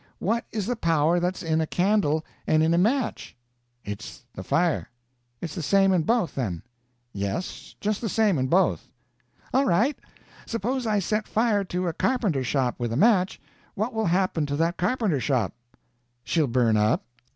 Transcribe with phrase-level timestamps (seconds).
[0.17, 3.35] What is the power that's in a candle and in a match?"
[3.85, 4.89] "It's the fire."
[5.41, 6.63] "It's the same in both, then?"
[7.13, 8.89] "Yes, just the same in both."
[9.53, 9.99] "All right.
[10.47, 13.39] Suppose I set fire to a carpenter shop with a match,
[13.75, 15.53] what will happen to that carpenter shop?"
[16.23, 17.03] "She'll burn up."